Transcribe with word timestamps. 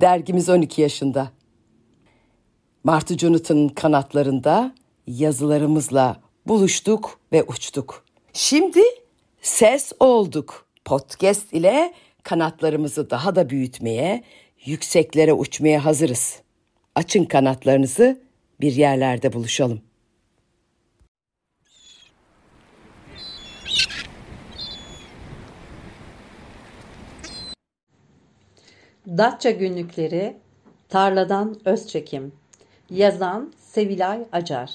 Dergimiz 0.00 0.48
12 0.48 0.82
yaşında. 0.82 1.30
Martı 2.84 3.18
Jonathan'ın 3.18 3.68
kanatlarında 3.68 4.74
yazılarımızla 5.06 6.20
buluştuk 6.46 7.20
ve 7.32 7.42
uçtuk. 7.42 8.04
Şimdi 8.32 8.80
ses 9.42 9.92
olduk. 10.00 10.66
Podcast 10.84 11.52
ile 11.52 11.94
kanatlarımızı 12.22 13.10
daha 13.10 13.36
da 13.36 13.50
büyütmeye, 13.50 14.24
yükseklere 14.64 15.32
uçmaya 15.32 15.84
hazırız. 15.84 16.40
Açın 16.94 17.24
kanatlarınızı, 17.24 18.20
bir 18.60 18.72
yerlerde 18.72 19.32
buluşalım. 19.32 19.80
Datça 29.08 29.50
Günlükleri 29.50 30.36
Tarladan 30.88 31.56
Öz 31.64 31.86
Çekim 31.86 32.32
Yazan 32.90 33.52
Sevilay 33.56 34.26
Acar 34.32 34.70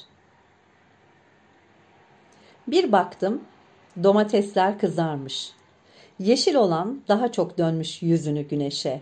Bir 2.68 2.92
baktım 2.92 3.42
domatesler 4.02 4.78
kızarmış. 4.78 5.52
Yeşil 6.18 6.54
olan 6.54 7.02
daha 7.08 7.32
çok 7.32 7.58
dönmüş 7.58 8.02
yüzünü 8.02 8.42
güneşe. 8.42 9.00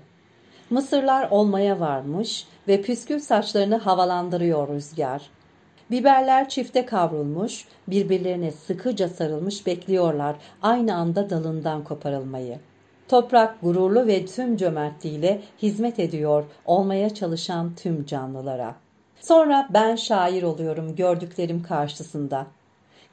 Mısırlar 0.70 1.30
olmaya 1.30 1.80
varmış 1.80 2.46
ve 2.68 2.82
püskül 2.82 3.18
saçlarını 3.18 3.76
havalandırıyor 3.76 4.68
rüzgar. 4.68 5.30
Biberler 5.90 6.48
çifte 6.48 6.86
kavrulmuş, 6.86 7.64
birbirlerine 7.88 8.50
sıkıca 8.50 9.08
sarılmış 9.08 9.66
bekliyorlar 9.66 10.36
aynı 10.62 10.94
anda 10.94 11.30
dalından 11.30 11.84
koparılmayı.'' 11.84 12.71
Toprak 13.08 13.60
gururlu 13.62 14.06
ve 14.06 14.26
tüm 14.26 14.56
cömertliğiyle 14.56 15.40
hizmet 15.62 15.98
ediyor 15.98 16.44
olmaya 16.66 17.14
çalışan 17.14 17.74
tüm 17.74 18.06
canlılara. 18.06 18.74
Sonra 19.20 19.68
ben 19.74 19.96
şair 19.96 20.42
oluyorum 20.42 20.96
gördüklerim 20.96 21.62
karşısında. 21.62 22.46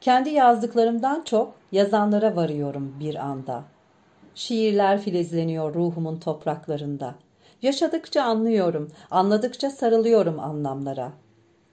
Kendi 0.01 0.29
yazdıklarımdan 0.29 1.21
çok 1.25 1.53
yazanlara 1.71 2.35
varıyorum 2.35 2.95
bir 2.99 3.15
anda. 3.15 3.63
Şiirler 4.35 5.01
filizleniyor 5.01 5.75
ruhumun 5.75 6.19
topraklarında. 6.19 7.15
Yaşadıkça 7.61 8.23
anlıyorum, 8.23 8.91
anladıkça 9.11 9.69
sarılıyorum 9.69 10.39
anlamlara. 10.39 11.11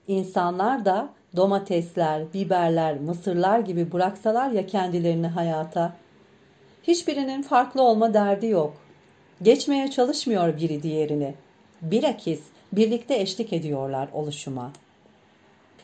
İnsanlar 0.07 0.85
da 0.85 1.09
domatesler, 1.35 2.33
biberler, 2.33 2.99
mısırlar 2.99 3.59
gibi 3.59 3.91
bıraksalar 3.91 4.51
ya 4.51 4.65
kendilerini 4.65 5.27
hayata, 5.27 5.93
Hiçbirinin 6.87 7.41
farklı 7.41 7.81
olma 7.81 8.13
derdi 8.13 8.47
yok. 8.47 8.73
Geçmeye 9.41 9.91
çalışmıyor 9.91 10.57
biri 10.57 10.83
diğerini. 10.83 11.33
Bilakis 11.81 12.41
birlikte 12.71 13.15
eşlik 13.15 13.53
ediyorlar 13.53 14.07
oluşuma. 14.13 14.71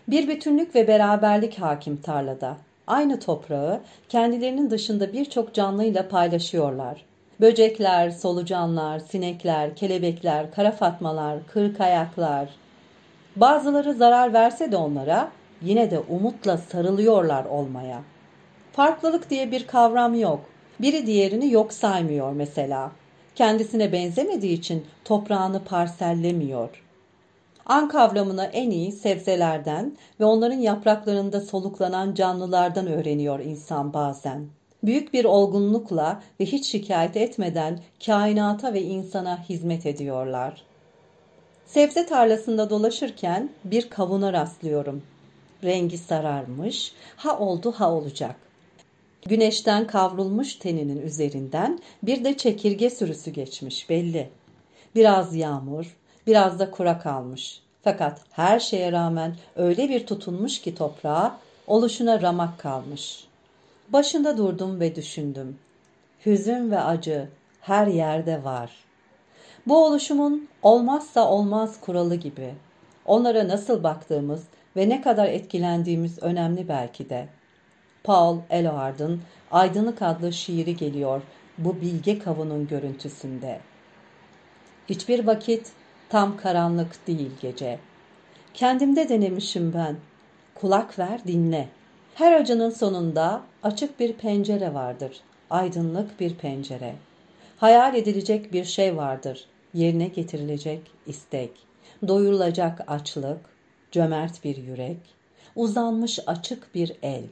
Bir 0.08 0.28
bütünlük 0.28 0.76
ve 0.76 0.88
beraberlik 0.88 1.59
hakim 1.59 1.98
tarlada. 1.98 2.58
Aynı 2.88 3.20
toprağı 3.20 3.81
kendilerinin 4.09 4.70
dışında 4.70 5.14
birçok 5.14 5.54
canlıyla 5.54 6.09
paylaşıyorlar. 6.09 7.06
Böcekler, 7.42 8.09
solucanlar, 8.09 9.00
sinekler, 9.00 9.76
kelebekler, 9.76 10.52
kara 10.52 10.72
fatmalar, 10.72 11.48
kırk 11.48 11.81
ayaklar. 11.81 12.50
Bazıları 13.36 13.94
zarar 13.94 14.34
verse 14.34 14.72
de 14.72 14.78
onlara 14.78 15.31
yine 15.62 15.92
de 15.92 16.00
umutla 16.00 16.58
sarılıyorlar 16.58 17.46
olmaya. 17.46 18.02
Farklılık 18.72 19.30
diye 19.30 19.52
bir 19.52 19.68
kavram 19.68 20.20
yok. 20.20 20.53
Biri 20.80 21.08
diğerini 21.08 21.52
yok 21.52 21.74
saymıyor 21.74 22.32
mesela. 22.32 22.92
Kendisine 23.36 23.92
benzemediği 23.92 24.54
için 24.54 24.86
toprağını 25.06 25.64
parsellemiyor. 25.64 26.84
An 27.66 27.90
kavramını 27.90 28.50
en 28.53 28.70
iyi 28.70 28.92
sebzelerden 28.92 29.97
ve 30.20 30.25
onların 30.25 30.58
yapraklarında 30.58 31.42
soluklanan 31.42 32.14
canlılardan 32.14 32.88
öğreniyor 32.88 33.40
insan 33.40 33.94
bazen. 33.94 34.47
Büyük 34.84 35.14
bir 35.14 35.25
olgunlukla 35.25 36.22
ve 36.40 36.46
hiç 36.46 36.68
şikayet 36.68 37.18
etmeden 37.18 37.80
kainata 38.06 38.74
ve 38.74 38.81
insana 38.81 39.44
hizmet 39.50 39.86
ediyorlar. 39.86 40.64
Sebze 41.66 42.06
tarlasında 42.06 42.70
dolaşırken 42.70 43.50
bir 43.64 43.90
kavuna 43.90 44.34
rastlıyorum. 44.34 45.03
Rengi 45.64 45.97
sararmış, 45.97 46.94
ha 47.16 47.40
oldu 47.40 47.72
ha 47.72 47.92
olacak. 47.92 48.36
Güneşten 49.25 49.88
kavrulmuş 49.88 50.56
teninin 50.56 51.01
üzerinden 51.01 51.79
bir 52.03 52.23
de 52.23 52.38
çekirge 52.38 52.89
sürüsü 52.89 53.31
geçmiş 53.31 53.89
belli. 53.89 54.29
Biraz 54.95 55.35
yağmur, 55.35 55.97
biraz 56.28 56.59
da 56.59 56.72
kura 56.72 57.00
kalmış. 57.00 57.61
Fakat 57.84 58.22
her 58.31 58.59
şeye 58.59 58.91
rağmen 58.91 59.35
öyle 59.56 59.89
bir 59.89 60.06
tutunmuş 60.06 60.61
ki 60.61 60.75
toprağa, 60.75 61.38
oluşuna 61.67 62.22
ramak 62.22 62.59
kalmış. 62.59 63.28
Başında 63.89 64.38
durdum 64.38 64.79
ve 64.79 64.95
düşündüm. 64.95 65.57
Hüzün 66.25 66.72
ve 66.72 66.79
acı 66.79 67.29
her 67.61 67.88
yerde 67.88 68.44
var. 68.44 68.72
Bu 69.67 69.85
oluşumun 69.85 70.47
olmazsa 70.61 71.29
olmaz 71.29 71.81
kuralı 71.81 72.16
gibi. 72.16 72.53
Onlara 73.05 73.47
nasıl 73.47 73.84
baktığımız 73.84 74.44
ve 74.75 74.90
ne 74.90 75.01
kadar 75.01 75.28
etkilendiğimiz 75.28 76.23
önemli 76.23 76.67
belki 76.67 77.09
de.'' 77.09 77.43
Paul 78.03 78.38
Eluard'ın 78.50 79.22
Aydınlık 79.52 80.02
adlı 80.02 80.34
şiiri 80.34 80.75
geliyor 80.75 81.22
bu 81.58 81.81
bilge 81.81 82.19
kavunun 82.19 82.68
görüntüsünde. 82.68 83.59
Hiçbir 84.90 85.28
vakit 85.28 85.72
tam 86.09 86.38
karanlık 86.38 87.08
değil 87.08 87.31
gece. 87.41 87.80
Kendimde 88.53 89.09
denemişim 89.09 89.74
ben. 89.74 89.96
Kulak 90.56 91.00
ver 91.00 91.24
dinle. 91.28 91.69
Her 92.16 92.41
acının 92.41 92.69
sonunda 92.69 93.41
açık 93.64 94.00
bir 94.00 94.14
pencere 94.14 94.74
vardır. 94.74 95.22
Aydınlık 95.50 96.20
bir 96.20 96.35
pencere. 96.35 96.96
Hayal 97.58 97.96
edilecek 97.96 98.53
bir 98.53 98.66
şey 98.66 98.97
vardır. 98.97 99.46
Yerine 99.74 100.08
getirilecek 100.08 100.81
istek. 101.08 101.52
Doyurulacak 102.08 102.81
açlık. 102.88 103.40
Cömert 103.91 104.44
bir 104.44 104.58
yürek. 104.58 104.97
Uzanmış 105.56 106.20
açık 106.28 106.75
bir 106.75 106.94
el 107.03 107.24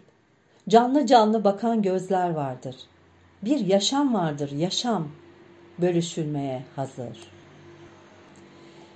canlı 0.69 1.05
canlı 1.05 1.43
bakan 1.43 1.81
gözler 1.81 2.29
vardır. 2.29 2.75
Bir 3.41 3.65
yaşam 3.65 4.13
vardır, 4.13 4.51
yaşam 4.51 5.07
bölüşülmeye 5.81 6.63
hazır. 6.75 7.17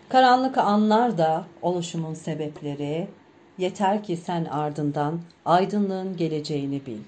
Karanlık 0.10 0.58
anlar 0.58 1.18
da 1.18 1.46
oluşumun 1.62 2.14
sebepleri, 2.14 3.08
yeter 3.58 4.04
ki 4.04 4.18
sen 4.18 4.46
ardından 4.46 5.20
aydınlığın 5.46 6.18
geleceğini 6.18 6.86
bil. 6.86 7.00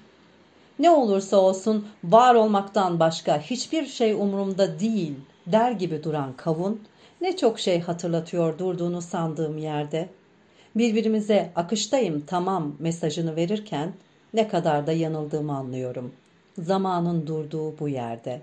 Ne 0.80 0.90
olursa 0.90 1.38
olsun 1.38 1.88
var 2.04 2.36
olmaktan 2.36 3.00
başka 3.00 3.40
hiçbir 3.40 3.86
şey 3.86 4.14
umurumda 4.14 4.80
değil 4.80 5.16
der 5.48 5.72
gibi 5.72 6.04
duran 6.04 6.34
kavun, 6.38 6.82
ne 7.22 7.38
çok 7.38 7.60
şey 7.60 7.82
hatırlatıyor 7.82 8.60
durduğunu 8.60 9.02
sandığım 9.02 9.58
yerde. 9.58 10.10
Birbirimize 10.76 11.52
akıştayım 11.56 12.24
tamam 12.28 12.76
mesajını 12.80 13.36
verirken 13.36 13.94
ne 14.34 14.48
kadar 14.48 14.88
da 14.88 14.92
yanıldığımı 14.92 15.58
anlıyorum. 15.58 16.14
Zamanın 16.58 17.28
durduğu 17.28 17.80
bu 17.80 17.90
yerde. 17.90 18.42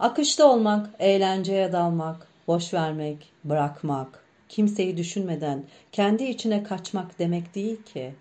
Akışta 0.00 0.46
olmak, 0.46 0.90
eğlenceye 0.98 1.72
dalmak, 1.72 2.28
boş 2.46 2.74
vermek, 2.74 3.32
bırakmak, 3.44 4.24
kimseyi 4.48 4.96
düşünmeden 4.96 5.64
kendi 5.92 6.24
içine 6.24 6.62
kaçmak 6.62 7.18
demek 7.18 7.54
değil 7.54 7.82
ki. 7.82 8.14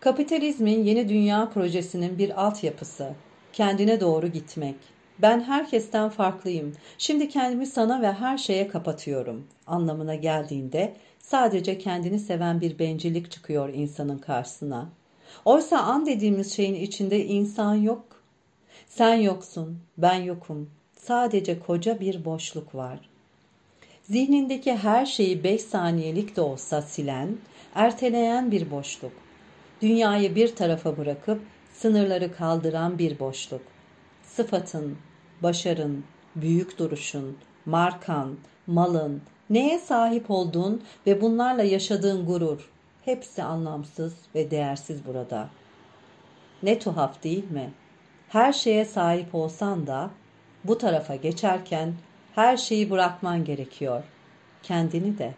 Kapitalizmin 0.00 0.84
yeni 0.84 1.08
dünya 1.08 1.50
projesinin 1.54 2.18
bir 2.18 2.42
altyapısı, 2.44 3.12
kendine 3.52 4.00
doğru 4.00 4.26
gitmek. 4.26 4.76
Ben 5.18 5.40
herkesten 5.40 6.08
farklıyım. 6.08 6.72
Şimdi 6.98 7.28
kendimi 7.28 7.66
sana 7.66 8.02
ve 8.02 8.12
her 8.12 8.38
şeye 8.38 8.68
kapatıyorum 8.68 9.46
anlamına 9.66 10.14
geldiğinde 10.14 10.94
Sadece 11.28 11.78
kendini 11.78 12.18
seven 12.18 12.60
bir 12.60 12.78
bencillik 12.78 13.30
çıkıyor 13.30 13.68
insanın 13.68 14.18
karşısına. 14.18 14.88
Oysa 15.44 15.78
an 15.78 16.06
dediğimiz 16.06 16.52
şeyin 16.52 16.74
içinde 16.74 17.24
insan 17.26 17.74
yok. 17.74 18.04
Sen 18.88 19.14
yoksun, 19.14 19.78
ben 19.98 20.22
yokum. 20.22 20.70
Sadece 20.96 21.60
koca 21.60 22.00
bir 22.00 22.24
boşluk 22.24 22.74
var. 22.74 22.98
Zihnindeki 24.02 24.76
her 24.76 25.06
şeyi 25.06 25.44
beş 25.44 25.62
saniyelik 25.62 26.36
de 26.36 26.40
olsa 26.40 26.82
silen, 26.82 27.36
erteleyen 27.74 28.50
bir 28.50 28.70
boşluk. 28.70 29.12
Dünyayı 29.82 30.34
bir 30.34 30.56
tarafa 30.56 30.96
bırakıp 30.96 31.40
sınırları 31.72 32.36
kaldıran 32.36 32.98
bir 32.98 33.18
boşluk. 33.18 33.62
Sıfatın, 34.22 34.96
başarın, 35.42 36.04
büyük 36.36 36.78
duruşun, 36.78 37.36
markan, 37.66 38.36
malın, 38.66 39.22
Neye 39.50 39.78
sahip 39.78 40.30
olduğun 40.30 40.82
ve 41.06 41.20
bunlarla 41.20 41.62
yaşadığın 41.62 42.26
gurur 42.26 42.70
hepsi 43.04 43.42
anlamsız 43.42 44.14
ve 44.34 44.50
değersiz 44.50 45.06
burada. 45.06 45.48
Ne 46.62 46.78
tuhaf 46.78 47.22
değil 47.24 47.50
mi? 47.50 47.70
Her 48.28 48.52
şeye 48.52 48.84
sahip 48.84 49.34
olsan 49.34 49.86
da 49.86 50.10
bu 50.64 50.78
tarafa 50.78 51.16
geçerken 51.16 51.94
her 52.34 52.56
şeyi 52.56 52.90
bırakman 52.90 53.44
gerekiyor. 53.44 54.04
Kendini 54.62 55.18
de. 55.18 55.34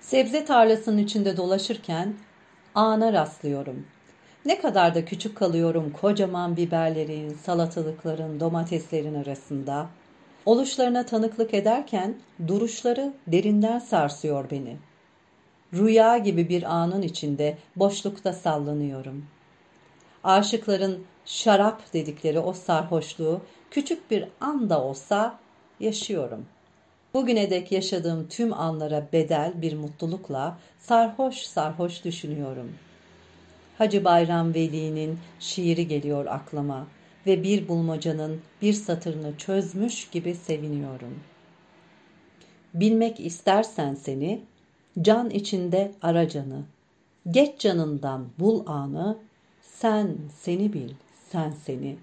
Sebze 0.00 0.44
tarlasının 0.44 0.98
içinde 0.98 1.36
dolaşırken 1.36 2.14
ana 2.74 3.12
rastlıyorum. 3.12 3.86
Ne 4.44 4.60
kadar 4.60 4.94
da 4.94 5.04
küçük 5.04 5.36
kalıyorum 5.36 5.92
kocaman 6.00 6.56
biberlerin, 6.56 7.34
salatalıkların, 7.34 8.40
domateslerin 8.40 9.14
arasında. 9.14 9.88
Oluşlarına 10.46 11.06
tanıklık 11.06 11.54
ederken 11.54 12.14
duruşları 12.48 13.12
derinden 13.26 13.78
sarsıyor 13.78 14.50
beni. 14.50 14.76
Rüya 15.74 16.18
gibi 16.18 16.48
bir 16.48 16.62
anın 16.62 17.02
içinde 17.02 17.58
boşlukta 17.76 18.32
sallanıyorum. 18.32 19.26
Aşıkların 20.24 21.04
şarap 21.24 21.92
dedikleri 21.92 22.38
o 22.38 22.52
sarhoşluğu 22.52 23.40
küçük 23.70 24.10
bir 24.10 24.24
anda 24.40 24.82
olsa 24.82 25.38
yaşıyorum. 25.80 26.46
Bugüne 27.14 27.50
dek 27.50 27.72
yaşadığım 27.72 28.28
tüm 28.28 28.52
anlara 28.52 29.06
bedel 29.12 29.52
bir 29.62 29.76
mutlulukla 29.76 30.58
sarhoş 30.78 31.36
sarhoş 31.36 32.04
düşünüyorum. 32.04 32.72
Hacı 33.78 34.04
Bayram 34.04 34.54
Veli'nin 34.54 35.18
şiiri 35.40 35.88
geliyor 35.88 36.26
aklıma 36.26 36.86
ve 37.26 37.42
bir 37.42 37.68
bulmacanın 37.68 38.40
bir 38.62 38.72
satırını 38.72 39.36
çözmüş 39.38 40.10
gibi 40.10 40.34
seviniyorum. 40.34 41.20
Bilmek 42.74 43.20
istersen 43.20 43.94
seni, 43.94 44.42
can 45.02 45.30
içinde 45.30 45.92
ara 46.02 46.28
canı. 46.28 46.62
Geç 47.30 47.60
canından 47.60 48.26
bul 48.38 48.66
anı, 48.66 49.18
sen 49.62 50.16
seni 50.40 50.72
bil, 50.72 50.90
sen 51.32 51.50
seni. 51.50 51.96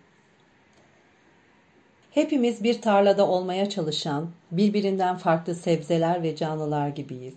Hepimiz 2.11 2.63
bir 2.63 2.81
tarlada 2.81 3.27
olmaya 3.27 3.69
çalışan, 3.69 4.29
birbirinden 4.51 5.17
farklı 5.17 5.55
sebzeler 5.55 6.23
ve 6.23 6.35
canlılar 6.35 6.87
gibiyiz. 6.89 7.33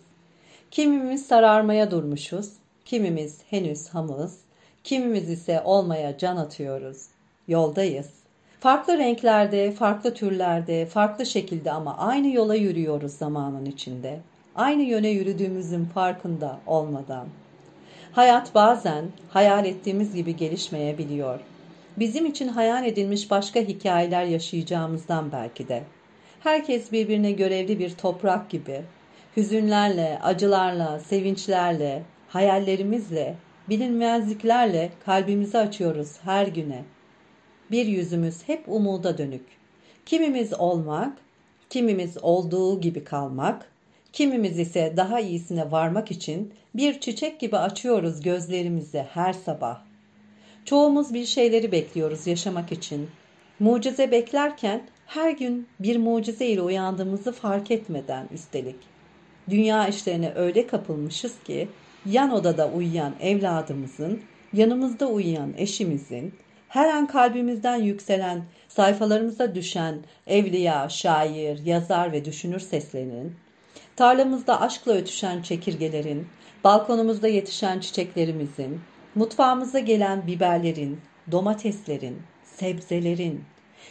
Kimimiz 0.71 1.27
sararmaya 1.27 1.91
durmuşuz, 1.91 2.53
kimimiz 2.85 3.41
henüz 3.51 3.89
hamız, 3.89 4.39
kimimiz 4.85 5.31
ise 5.31 5.63
olmaya 5.65 6.19
can 6.19 6.37
atıyoruz. 6.37 7.14
Yoldayız. 7.49 8.11
Farklı 8.61 8.99
renklerde, 8.99 9.73
farklı 9.73 10.15
türlerde, 10.15 10.87
farklı 10.87 11.27
şekilde 11.27 11.73
ama 11.73 11.99
aynı 11.99 12.29
yola 12.29 12.55
yürüyoruz 12.55 13.13
zamanın 13.13 13.65
içinde. 13.65 14.21
Aynı 14.55 14.83
yöne 14.83 15.09
yürüdüğümüzün 15.09 15.85
farkında 15.85 16.61
olmadan. 16.67 17.27
Hayat 18.13 18.55
bazen 18.55 19.05
hayal 19.31 19.65
ettiğimiz 19.65 20.15
gibi 20.15 20.37
gelişmeyebiliyor. 20.37 21.41
Bizim 21.97 22.27
için 22.27 22.49
hayal 22.49 22.87
edilmiş 22.87 23.31
başka 23.31 23.61
hikayeler 23.61 24.25
yaşayacağımızdan 24.25 25.33
belki 25.33 25.69
de. 25.69 25.83
Herkes 26.41 26.93
birbirine 26.93 27.33
görevli 27.33 27.79
bir 27.79 27.95
toprak 27.95 28.51
gibi. 28.51 28.83
Hüzünlerle, 29.37 30.19
acılarla, 30.23 30.99
sevinçlerle, 30.99 32.03
hayallerimizle, 32.29 33.35
bilinmezliklerle 33.69 34.91
kalbimizi 35.05 35.59
açıyoruz 35.59 36.19
her 36.23 36.47
güne. 36.47 36.83
Bir 37.71 37.87
yüzümüz 37.87 38.37
hep 38.47 38.69
umuda 38.69 39.19
dönük. 39.19 39.47
Kimimiz 40.07 40.53
olmak, 40.53 41.19
kimimiz 41.71 42.25
olduğu 42.25 42.81
gibi 42.81 43.05
kalmak, 43.05 43.71
kimimiz 44.13 44.59
ise 44.59 44.95
daha 44.97 45.21
iyisine 45.21 45.71
varmak 45.71 46.11
için 46.11 46.55
bir 46.75 47.01
çiçek 47.01 47.41
gibi 47.41 47.57
açıyoruz 47.57 48.23
gözlerimizi 48.23 49.07
her 49.15 49.33
sabah. 49.33 49.83
Çoğumuz 50.65 51.15
bir 51.15 51.25
şeyleri 51.25 51.73
bekliyoruz 51.73 52.27
yaşamak 52.27 52.73
için. 52.73 53.09
Mucize 53.61 54.11
beklerken 54.11 54.83
her 55.07 55.31
gün 55.31 55.67
bir 55.81 55.97
mucize 55.97 56.47
ile 56.47 56.63
uyandığımızı 56.63 57.33
fark 57.33 57.71
etmeden 57.71 58.29
üstelik. 58.33 58.77
Dünya 59.51 59.89
işlerine 59.89 60.33
öyle 60.35 60.67
kapılmışız 60.67 61.35
ki 61.45 61.69
yan 62.07 62.31
odada 62.31 62.71
uyuyan 62.71 63.15
evladımızın, 63.21 64.21
yanımızda 64.53 65.07
uyuyan 65.07 65.53
eşimizin, 65.57 66.35
her 66.75 66.89
an 66.89 67.07
kalbimizden 67.07 67.77
yükselen, 67.77 68.43
sayfalarımıza 68.69 69.55
düşen 69.55 69.99
evliya, 70.27 70.89
şair, 70.89 71.65
yazar 71.65 72.13
ve 72.13 72.25
düşünür 72.25 72.61
seslerinin, 72.61 73.37
tarlamızda 73.97 74.61
aşkla 74.61 74.93
ötüşen 74.93 75.43
çekirgelerin, 75.43 76.27
balkonumuzda 76.65 77.29
yetişen 77.29 77.81
çiçeklerimizin, 77.81 78.81
mutfağımıza 79.15 79.79
gelen 79.79 80.27
biberlerin, 80.27 81.01
domateslerin, 81.33 82.23
sebzelerin, 82.45 83.45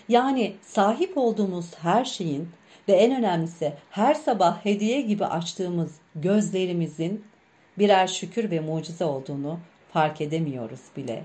yani 0.09 0.55
sahip 0.61 1.17
olduğumuz 1.17 1.75
her 1.81 2.05
şeyin 2.05 2.49
ve 2.87 2.93
en 2.93 3.15
önemlisi 3.15 3.73
her 3.89 4.13
sabah 4.13 4.65
hediye 4.65 5.01
gibi 5.01 5.25
açtığımız 5.25 5.95
gözlerimizin 6.15 7.23
birer 7.77 8.07
şükür 8.07 8.51
ve 8.51 8.59
mucize 8.59 9.05
olduğunu 9.05 9.59
fark 9.93 10.21
edemiyoruz 10.21 10.81
bile. 10.97 11.23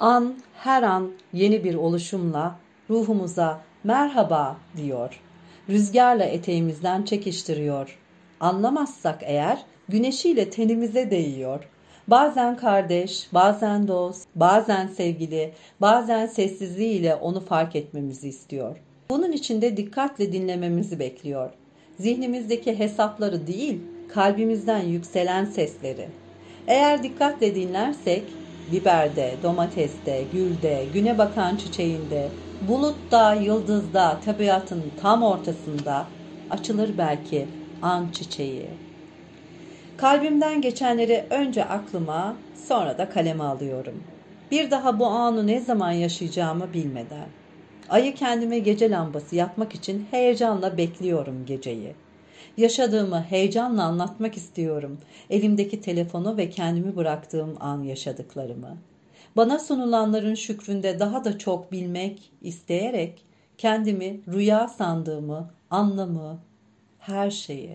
An 0.00 0.34
her 0.54 0.82
an 0.82 1.10
yeni 1.32 1.64
bir 1.64 1.74
oluşumla 1.74 2.56
ruhumuza 2.90 3.60
merhaba 3.84 4.56
diyor. 4.76 5.20
Rüzgarla 5.68 6.24
eteğimizden 6.24 7.02
çekiştiriyor. 7.02 7.98
Anlamazsak 8.40 9.18
eğer 9.22 9.58
güneşiyle 9.88 10.50
tenimize 10.50 11.10
değiyor. 11.10 11.68
Bazen 12.08 12.56
kardeş, 12.56 13.28
bazen 13.34 13.88
dost, 13.88 14.28
bazen 14.34 14.86
sevgili, 14.86 15.52
bazen 15.80 16.26
sessizliğiyle 16.26 17.14
onu 17.14 17.40
fark 17.40 17.76
etmemizi 17.76 18.28
istiyor. 18.28 18.76
Bunun 19.10 19.32
için 19.32 19.62
de 19.62 19.76
dikkatle 19.76 20.32
dinlememizi 20.32 20.98
bekliyor. 20.98 21.50
Zihnimizdeki 21.98 22.78
hesapları 22.78 23.46
değil, 23.46 23.80
kalbimizden 24.08 24.82
yükselen 24.82 25.44
sesleri. 25.44 26.08
Eğer 26.66 27.02
dikkatle 27.02 27.54
dinlersek 27.54 28.22
biberde, 28.70 29.38
domateste, 29.42 30.22
gülde, 30.24 30.84
güne 30.84 31.18
bakan 31.18 31.56
çiçeğinde, 31.56 32.36
bulutta, 32.60 33.34
yıldızda, 33.34 34.20
tabiatın 34.20 34.94
tam 34.96 35.22
ortasında 35.22 36.12
açılır 36.50 36.98
belki 36.98 37.48
an 37.82 38.10
çiçeği. 38.10 38.78
Kalbimden 39.96 40.60
geçenleri 40.60 41.26
önce 41.30 41.64
aklıma, 41.64 42.42
sonra 42.54 42.98
da 42.98 43.08
kaleme 43.08 43.44
alıyorum. 43.44 44.06
Bir 44.50 44.70
daha 44.70 44.98
bu 44.98 45.06
anı 45.06 45.46
ne 45.46 45.60
zaman 45.60 45.92
yaşayacağımı 45.92 46.72
bilmeden. 46.72 47.28
Ayı 47.88 48.14
kendime 48.14 48.58
gece 48.58 48.90
lambası 48.90 49.36
yapmak 49.36 49.74
için 49.74 50.06
heyecanla 50.10 50.76
bekliyorum 50.78 51.46
geceyi. 51.46 51.96
Yaşadığımı 52.56 53.22
heyecanla 53.22 53.84
anlatmak 53.84 54.36
istiyorum. 54.36 54.98
Elimdeki 55.30 55.80
telefonu 55.80 56.36
ve 56.36 56.50
kendimi 56.50 56.96
bıraktığım 56.96 57.56
an 57.60 57.82
yaşadıklarımı. 57.82 58.76
Bana 59.36 59.58
sunulanların 59.58 60.34
şükründe 60.34 60.98
daha 60.98 61.24
da 61.24 61.38
çok 61.38 61.72
bilmek 61.72 62.32
isteyerek 62.42 63.24
kendimi 63.58 64.20
rüya 64.28 64.68
sandığımı, 64.68 65.50
anlamı, 65.70 66.38
her 66.98 67.30
şeyi. 67.30 67.74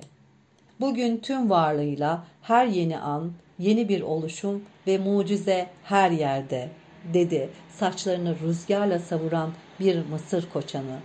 Bugün 0.80 1.18
tüm 1.18 1.50
varlığıyla 1.50 2.26
her 2.42 2.66
yeni 2.66 3.00
an, 3.00 3.32
yeni 3.60 3.90
bir 3.90 4.02
oluşum 4.02 4.64
ve 4.88 4.98
mucize 4.98 5.68
her 5.84 6.12
yerde, 6.12 6.70
dedi 7.14 7.50
saçlarını 7.76 8.36
rüzgarla 8.40 9.00
savuran 9.00 9.52
bir 9.80 10.06
mısır 10.06 10.50
koçanı. 10.54 11.00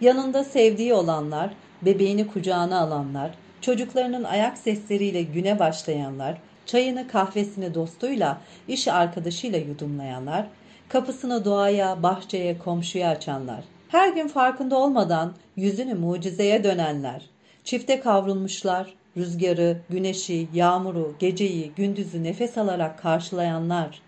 Yanında 0.00 0.44
sevdiği 0.44 0.94
olanlar, 0.94 1.50
bebeğini 1.82 2.26
kucağına 2.26 2.80
alanlar, 2.80 3.30
çocuklarının 3.60 4.24
ayak 4.24 4.58
sesleriyle 4.58 5.22
güne 5.22 5.58
başlayanlar, 5.58 6.38
çayını 6.66 7.08
kahvesini 7.08 7.74
dostuyla, 7.74 8.40
iş 8.68 8.88
arkadaşıyla 8.88 9.58
yudumlayanlar, 9.58 10.46
kapısını 10.88 11.44
doğaya, 11.44 12.02
bahçeye, 12.02 12.58
komşuya 12.58 13.10
açanlar, 13.10 13.64
her 13.88 14.08
gün 14.08 14.28
farkında 14.28 14.76
olmadan 14.76 15.34
yüzünü 15.56 15.94
mucizeye 15.94 16.64
dönenler, 16.64 17.22
çifte 17.64 18.00
kavrulmuşlar, 18.00 18.94
rüzgarı, 19.16 19.78
güneşi, 19.90 20.48
yağmuru, 20.54 21.14
geceyi, 21.18 21.72
gündüzü 21.76 22.24
nefes 22.24 22.58
alarak 22.58 22.98
karşılayanlar, 22.98 24.02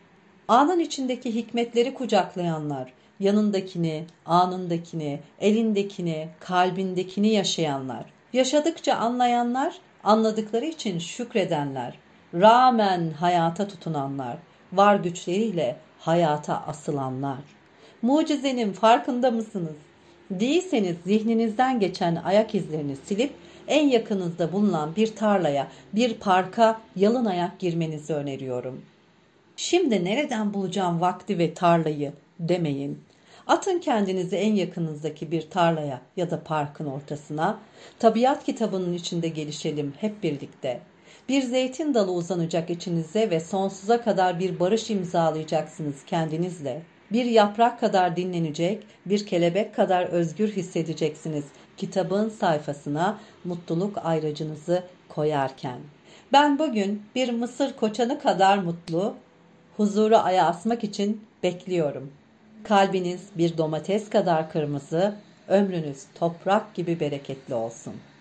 anın 0.48 0.78
içindeki 0.78 1.34
hikmetleri 1.34 1.94
kucaklayanlar, 1.94 2.92
yanındakini, 3.20 4.04
anındakini, 4.26 5.20
elindekini, 5.40 6.28
kalbindekini 6.40 7.28
yaşayanlar, 7.28 8.04
yaşadıkça 8.32 8.94
anlayanlar, 8.94 9.74
anladıkları 10.04 10.64
için 10.64 10.98
şükredenler, 10.98 11.98
rağmen 12.34 13.10
hayata 13.10 13.68
tutunanlar, 13.68 14.36
var 14.72 14.96
güçleriyle 14.96 15.76
hayata 15.98 16.62
asılanlar. 16.66 17.38
Mucizenin 18.02 18.72
farkında 18.72 19.30
mısınız? 19.30 19.76
Değilseniz 20.30 20.96
zihninizden 21.04 21.80
geçen 21.80 22.16
ayak 22.16 22.54
izlerini 22.54 22.96
silip 22.96 23.32
en 23.68 23.88
yakınızda 23.88 24.52
bulunan 24.52 24.96
bir 24.96 25.16
tarlaya, 25.16 25.68
bir 25.92 26.14
parka 26.14 26.80
yalın 26.96 27.24
ayak 27.24 27.58
girmenizi 27.58 28.14
öneriyorum. 28.14 28.82
Şimdi 29.56 30.04
nereden 30.04 30.54
bulacağım 30.54 31.00
vakti 31.00 31.38
ve 31.38 31.54
tarlayı 31.54 32.12
demeyin. 32.40 33.04
Atın 33.46 33.78
kendinizi 33.78 34.36
en 34.36 34.54
yakınınızdaki 34.54 35.30
bir 35.30 35.50
tarlaya 35.50 36.00
ya 36.16 36.30
da 36.30 36.44
parkın 36.44 36.86
ortasına. 36.86 37.58
Tabiat 37.98 38.44
kitabının 38.44 38.92
içinde 38.92 39.28
gelişelim 39.28 39.94
hep 40.00 40.22
birlikte. 40.22 40.80
Bir 41.28 41.42
zeytin 41.42 41.94
dalı 41.94 42.12
uzanacak 42.12 42.70
içinize 42.70 43.30
ve 43.30 43.40
sonsuza 43.40 44.02
kadar 44.02 44.40
bir 44.40 44.60
barış 44.60 44.90
imzalayacaksınız 44.90 46.04
kendinizle. 46.06 46.82
Bir 47.12 47.24
yaprak 47.24 47.80
kadar 47.80 48.16
dinlenecek, 48.16 48.86
bir 49.06 49.26
kelebek 49.26 49.74
kadar 49.74 50.04
özgür 50.04 50.52
hissedeceksiniz 50.52 51.44
kitabın 51.76 52.28
sayfasına 52.28 53.18
mutluluk 53.44 53.98
ayracınızı 54.04 54.82
koyarken. 55.08 55.78
Ben 56.32 56.58
bugün 56.58 57.02
bir 57.14 57.32
mısır 57.32 57.72
koçanı 57.72 58.20
kadar 58.20 58.58
mutlu, 58.58 59.14
huzuru 59.76 60.16
aya 60.16 60.46
asmak 60.46 60.84
için 60.84 61.20
bekliyorum. 61.42 62.12
Kalbiniz 62.68 63.20
bir 63.38 63.58
domates 63.58 64.10
kadar 64.10 64.52
kırmızı, 64.52 65.14
ömrünüz 65.48 66.04
toprak 66.14 66.74
gibi 66.74 67.00
bereketli 67.00 67.54
olsun.'' 67.54 68.15